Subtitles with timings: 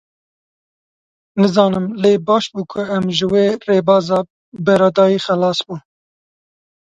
[1.39, 4.19] Nizanim lê baş bû ku em ji vê rêbaza
[4.65, 5.81] beredayî xelas bûn.